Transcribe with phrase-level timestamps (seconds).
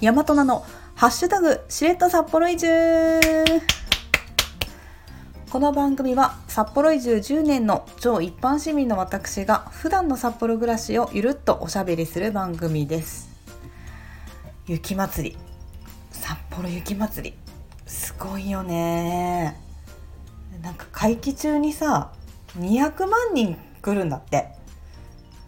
[0.00, 2.68] 大和菜のハッシュタグしれっと札幌移住。
[5.50, 13.28] この番組は札幌移住10年の超一般市民の私が普段の札幌暮らしをゆるっとおしゃべりする番組です。
[14.68, 15.36] 雪まつり。
[16.12, 17.34] 札幌雪まつり。
[17.84, 19.60] すごいよね。
[20.62, 22.12] なんか会期中にさ
[22.56, 24.52] 200万人来るんだって。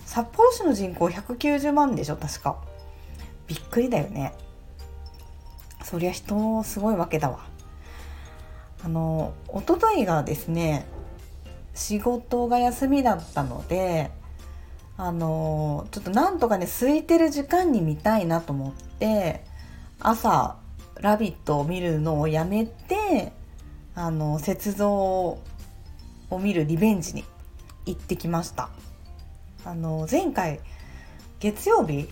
[0.07, 2.70] 札幌市の人口190万でしょ確か。
[3.51, 4.33] びっくりだよね
[5.85, 7.41] そりゃ人すごいわけだわ
[8.85, 10.87] あの一昨日がですね
[11.75, 14.13] 仕事が休みだったので
[14.97, 19.45] あのちょっとなんとかね空いてる時間に見たいなと思って
[19.99, 20.57] 朝
[21.01, 23.33] 「ラビット!」を見るのをやめて
[23.97, 25.43] あの雪像を
[26.39, 27.25] 見るリベンジに
[27.87, 28.71] 行ってきました
[29.65, 30.61] あの前回
[31.41, 32.09] 月曜日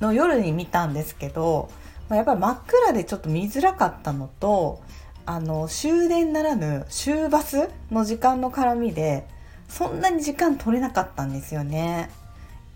[0.00, 1.70] の夜に見たんですけど
[2.08, 4.82] やっぱり真っ暗でちょっと見づらかったのと
[5.26, 9.26] あの終電ならぬ終バスの時間の絡みで
[9.68, 12.10] そんなに時間取れなかったんですよね。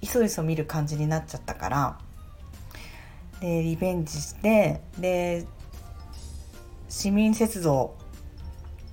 [0.00, 1.98] いそいそ見る感じになっちゃったから。
[3.40, 5.44] でリベンジしてで
[6.88, 7.94] 市民雪像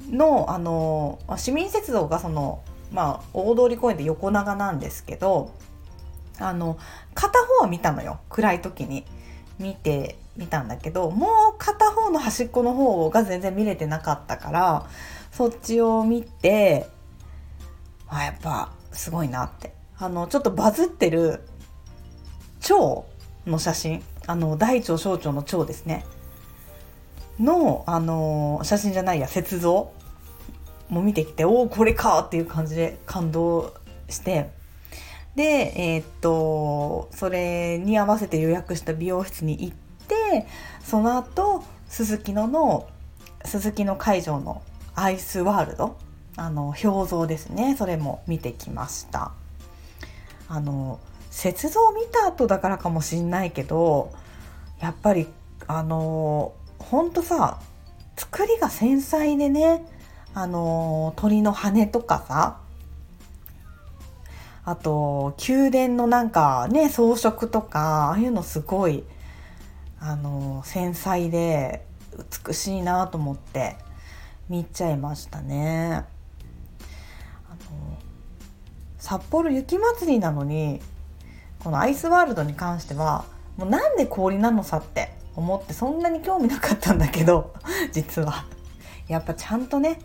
[0.09, 5.53] のあの市民雪像がそのまあ大通公園で横長なんですけど
[6.41, 6.77] あの
[7.13, 8.19] 片方は見たのよ。
[8.29, 9.05] 暗い時に。
[9.61, 14.87] 見てみたんだけどもう片方の端っこの方が全然見れてなかったから
[15.31, 16.87] そっちを見て
[18.09, 19.73] あやっぱすごいなって。
[19.97, 21.41] あのちょっとバズってる
[22.59, 23.05] 蝶
[23.45, 24.03] の写真。
[24.27, 26.05] あの大腸小腸の蝶ですね。
[27.39, 29.91] の、あの写真じゃないや雪像
[30.89, 33.73] も見てきておおこれかっていう感じで感動
[34.09, 34.49] して
[35.35, 39.75] でえー、っとそれに合わせて予約した美容室に行っ
[40.07, 40.47] て
[40.83, 42.87] その後すすきのの
[43.45, 44.61] すすきの会場の
[44.93, 45.97] アイスワールド
[46.35, 47.75] あの表像ですね。
[47.77, 49.31] それも見てきました。
[50.47, 50.99] あの
[51.31, 54.11] 雪像見た後だからかもしんないけど
[54.79, 55.27] やっぱり
[55.67, 57.59] あのほんとさ
[58.17, 59.85] 作りが繊細でね
[60.33, 62.60] あの鳥の羽とかさ
[64.63, 69.03] あと宮殿のなんかね装飾とかああいうのすごい
[69.99, 71.85] あの繊細で
[72.47, 73.75] 美しいなと思って
[74.49, 76.03] 見ちゃいましたね。
[77.49, 77.97] あの
[78.97, 80.81] 札幌雪まつりなのに
[81.59, 83.25] このアイスワールドに関しては
[83.57, 87.53] もうなんで氷なのさって思ってそんなに興味なかったんだけど
[87.91, 88.45] 実は
[89.07, 89.99] やっぱちゃんとね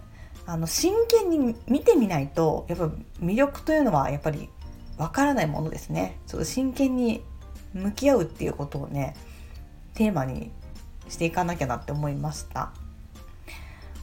[0.47, 2.91] あの真剣に見てみないとやっぱ
[3.21, 4.49] 魅力というのはやっぱり
[4.97, 6.19] わからないものですね。
[6.27, 7.23] ちょっと真剣に
[7.75, 9.17] 向き合うっていうことをね
[9.95, 10.53] テーマに
[11.09, 12.73] していかなきゃなって思いました。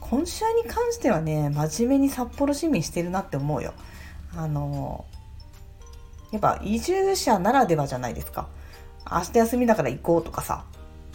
[0.00, 3.72] 今週に関してはね真面目に札幌市民してるなって思うよ。
[4.36, 5.06] あの
[6.30, 8.48] やっぱ移住者ならではじゃないですか。
[9.10, 10.64] 明日休みだから行こうとかさ。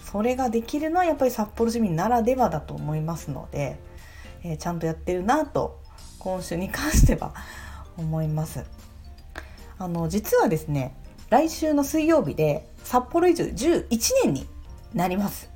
[0.02, 3.80] それができるのはやっぱり札幌市民ならではだと思いますので、
[4.44, 5.82] えー、ちゃんとやってるなと
[6.20, 7.34] 今週に関しては
[7.98, 8.66] 思います。
[9.78, 10.94] あの実はですね
[11.30, 13.88] 来週の水曜日で札幌移住11
[14.26, 14.48] 年に
[14.94, 15.50] なります。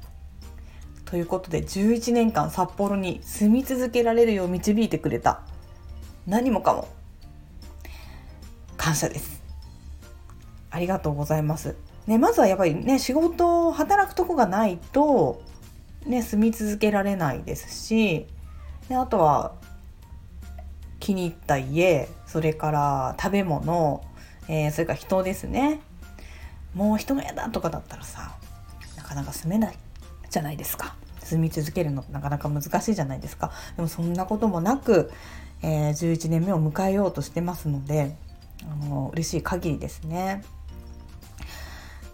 [1.06, 5.42] ということで11年間札幌に住み続けられるよう導いてくれた
[6.26, 6.88] 何もかも
[8.78, 9.44] 感謝です。
[10.72, 11.76] ありがとうございます。
[12.08, 15.42] ね、まずはやっぱりね仕事働くとこがないと、
[16.06, 18.28] ね、住み続けられないですし
[18.90, 19.54] であとは
[21.00, 24.04] 気に入った家それから食べ物、
[24.48, 25.82] えー、それから人ですね。
[26.74, 28.36] もう人が嫌だとかだったらさ
[28.98, 29.78] なかなか住めない
[30.30, 30.96] じゃないですか。
[31.24, 33.52] 住み続けるのってなかなか難しいじゃないですか。
[33.76, 35.12] でもそんなこともなく、
[35.62, 38.16] えー、11年目を迎えようとしてますので
[38.64, 40.44] あの嬉しい限りですね。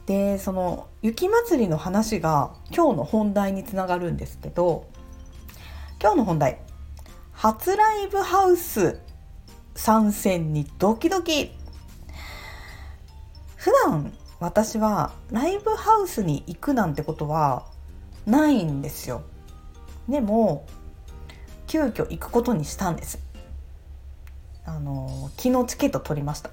[0.06, 4.88] でその雪まつりの話が今日の本題につながるんですけど
[6.02, 6.58] 今日の本題
[7.42, 9.00] 初ライブハウス
[9.74, 11.52] 参戦にドキドキ。
[13.56, 17.66] 普段私はライブハウスに行くなんてことは
[18.26, 19.24] ないんですよ。
[20.10, 20.66] でも
[21.66, 23.20] 急遽行くことにしたんです。
[24.66, 26.50] あの昨日チケット取りました。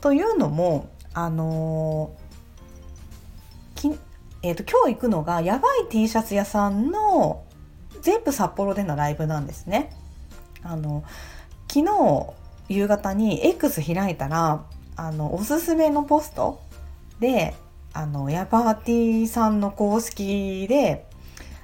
[0.00, 2.14] というのもあの
[3.74, 3.90] き
[4.44, 7.42] えーと、今日行くのがやばい T シャツ屋さんの
[8.02, 9.90] 全部札幌でのライブなんですね。
[10.62, 11.04] あの
[11.68, 12.32] 昨日
[12.68, 14.64] 夕方に X 開いたら
[14.96, 16.60] あのおすすめのポスト
[17.18, 17.54] で
[17.94, 21.06] あのヤパーティーさんの公式で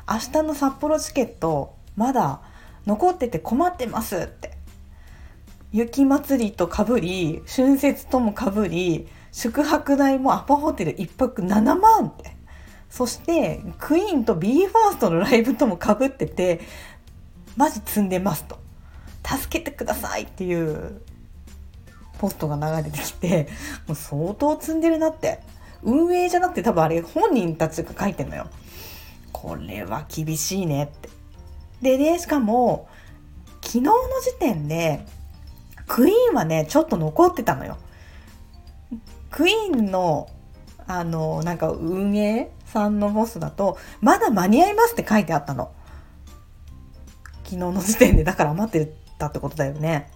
[0.09, 2.41] 明日の札幌チケットまだ
[2.87, 4.57] 残ってて困ってますって
[5.73, 12.38] 雪祭りとかぶり春節ともかぶり宿泊代もアパホテル1泊7万って
[12.91, 16.61] そしてクイーンと BE:FIRST のライブともかぶってて
[17.57, 18.59] マジ積んでますと。
[19.25, 21.03] 助けてくださいっていう
[22.19, 23.49] ポストが流れてきて
[23.87, 25.41] もう相当積んでるなって。
[25.83, 28.49] 運営じゃなくて多分あれ本人たちが書いてんのよ。
[29.33, 31.09] これは厳しいねって。
[31.83, 32.89] でねしかも
[33.63, 35.07] 昨日の時点で
[35.87, 37.77] クイーンはねちょっと残ってたのよ。
[39.31, 40.29] クイーンの
[40.89, 45.73] あのなんか運営さんのボスだとまだ間に合いますって書いてあったの。
[47.45, 50.11] 昨日の時点でだから余ってたってことだよね。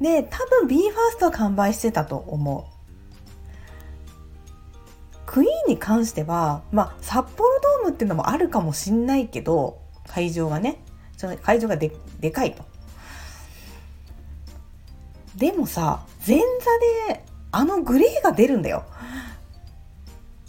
[0.00, 2.64] で多分 BE:FIRST は完売してたと思う。
[5.26, 10.82] クイーンに関してはまあ札幌ドームっていうのもあるかもしんないけど会場がね。
[11.42, 12.64] 会場がででかいと。
[15.36, 16.44] でもさ前座
[17.12, 18.84] であのグレーが出るんだよ。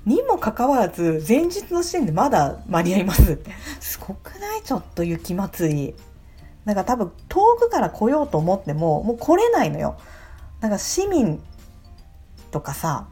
[0.10, 3.34] にもかかわらず前日の時点でまだ間に合います。
[3.34, 4.64] ってすごくない？
[4.64, 5.96] ちょっと雪祭り。
[6.66, 9.98] なんか多分遠くから来ようと思ってももう来れないのよ。
[10.62, 11.40] なんか市民
[12.52, 13.08] とかさ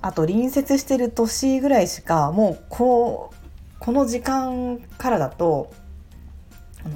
[0.00, 3.36] あと隣接してる都市ぐらいしかもうこう
[3.80, 5.72] この時間からだと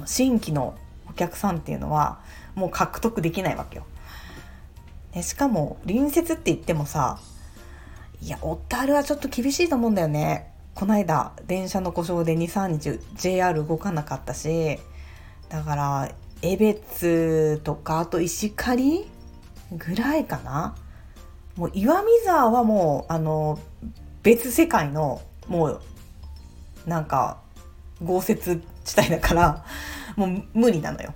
[0.05, 0.75] 新規の
[1.09, 2.19] お客さんっていうのは
[2.55, 3.85] もう獲得できないわけよ。
[5.13, 7.19] でしかも隣接って言ってもさ
[8.21, 10.51] いや小樽はちょっと厳しいと思うんだよね。
[10.73, 14.77] この間電車の故障で23日 JR 動かなかったし
[15.49, 16.11] だから
[16.43, 19.05] 江別とかあと石狩
[19.71, 20.75] ぐらいかな
[21.55, 23.59] もう岩見沢はもうあの
[24.21, 25.81] 別世界のもう
[26.85, 27.39] なんか
[28.03, 29.65] 豪雪地帯だから
[30.15, 31.13] もう無理なのよ。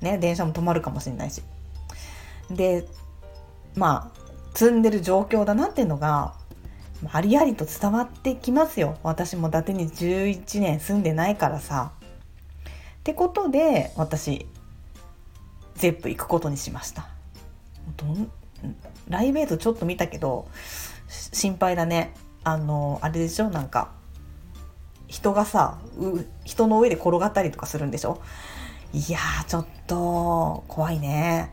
[0.00, 1.42] ね電車も止まるかもしれないし。
[2.50, 2.86] で
[3.74, 4.25] まあ
[4.56, 6.32] 積んでる状況だなっていうのが
[7.12, 8.96] ありありと伝わってきますよ。
[9.02, 11.92] 私も伊達に11年住んでないからさ。
[12.00, 14.46] ってことで私
[15.74, 17.06] ゼップ行くことにしました。
[17.98, 18.32] どん
[19.08, 20.48] ライブ映像ちょっと見たけど
[21.08, 22.14] 心配だね。
[22.42, 23.50] あのあれでしょ？
[23.50, 23.90] なんか
[25.06, 25.78] 人がさ
[26.44, 28.22] 人の上で転がったりとかするんでしょ？
[28.94, 31.52] いやーちょっと怖いね。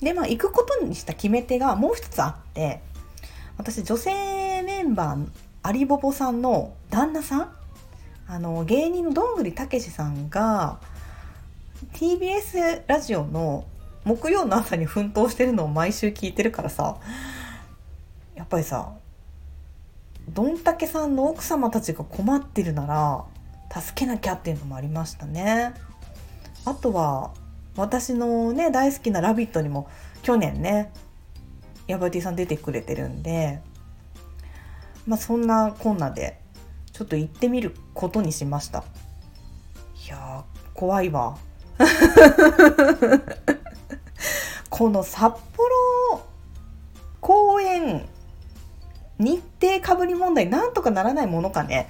[0.00, 2.80] でまあ行くことにした決め手がもう一つあって
[3.58, 5.26] 私女性メンバー
[5.62, 7.52] アリボボさんの旦那さん
[8.28, 10.78] あの芸人のどんぐりたけしさんが
[11.94, 13.64] TBS ラジオの
[14.04, 16.96] 木曜の朝に奮闘してるのを毎週聞いてるからさ
[18.34, 18.92] やっぱりさ
[20.28, 23.24] どんたけさんの奥様たちが困ってるなら
[23.82, 25.74] 助けなきゃっていうのもありましたね。
[26.64, 27.32] あとは
[27.76, 29.88] 私のね大好きな「ラビット!」にも
[30.22, 30.92] 去年ね
[31.86, 33.60] ヤバティさん出てくれてるんで
[35.06, 36.40] まあそんなこんなで
[36.92, 38.84] ちょっと行ってみることにしました
[40.04, 40.44] いや
[40.74, 41.36] 怖いわ
[44.70, 46.22] この札幌
[47.20, 48.08] 公園
[49.18, 51.88] 日程かぶり問題なんとかならないものかね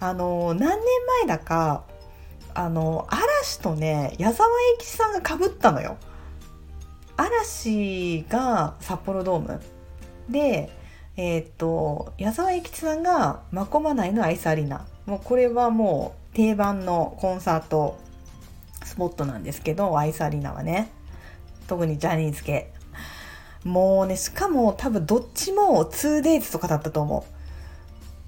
[0.00, 0.78] あの何年
[1.20, 1.84] 前だか
[2.54, 3.06] あの
[3.42, 5.96] 嵐とね矢沢永吉さんがかぶったのよ。
[7.16, 9.60] 嵐が札幌ドーム。
[10.30, 10.70] で
[11.16, 14.86] えっ、と矢沢永吉さんが真駒内のアイスアリーナ。
[15.06, 17.98] もうこれはもう定番のコンサート
[18.84, 20.90] スポットなんですけどアイスアリーナはね。
[21.66, 22.72] 特にジャニーズ系。
[23.64, 27.41] もうねしかも多分どっちも 2days とかだったと思う。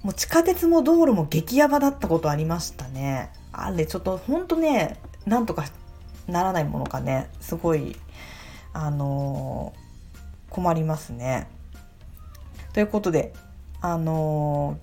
[0.05, 3.31] もう地下鉄も道路も激ヤバだったことありましたね。
[3.51, 5.65] あれちょっとほんとねなんとか
[6.27, 7.31] ならないものかね。
[7.41, 7.95] すごい
[8.71, 11.47] あのー、困りますね。
[12.73, 13.33] ということで
[13.81, 14.77] あの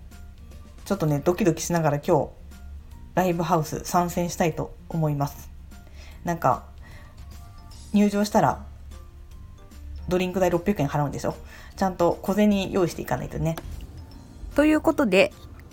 [0.85, 2.31] ー、ちょっとねドキドキしながら今日
[3.15, 5.53] ライブハウス参戦したいと思います。
[6.25, 6.65] なんか
[7.93, 8.67] 入場したら
[10.09, 11.37] ドリンク代600円払うんでしょ。
[11.77, 13.55] ちゃんと小銭用意していかないとね。
[14.55, 15.33] ということで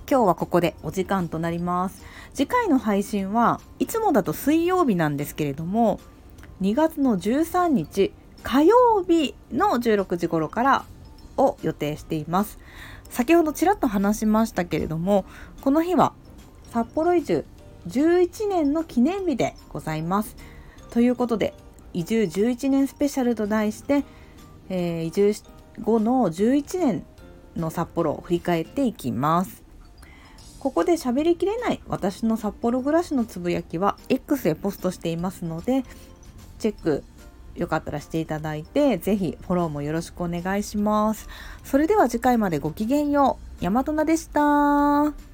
[0.09, 2.01] 今日はここでお時間となります。
[2.33, 5.99] 次回の配信はいつもだと水曜日なんですけれども
[6.61, 10.85] 2月の13日火曜日の16時頃から
[11.35, 12.57] を予定しています。
[13.09, 15.25] 先ほどちらっと話しましたけれども
[15.59, 16.13] この日は
[16.71, 17.43] 札幌移住
[17.87, 20.37] 11年の記念日でございます。
[20.89, 21.53] ということで
[21.91, 24.05] 移住11年スペシャルと題して、
[24.69, 25.33] えー、移住
[25.81, 27.05] 後の11年
[27.59, 29.63] の札幌を振り返っていきます。
[30.59, 35.85] ここで喋りきれない私の札幌暮らしのつぶやきは X でポストしていますので
[36.57, 37.03] チェック
[37.55, 41.27] よかったらしていただいてぜひフォローもよろしくお願いします。
[41.63, 43.63] それでは次回までごきげんよう。
[43.63, 45.28] 大和菜でした。